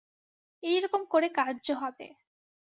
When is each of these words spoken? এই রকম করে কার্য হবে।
এই 0.63 0.77
রকম 0.83 1.01
করে 1.11 1.27
কার্য 1.37 1.67
হবে। 1.81 2.07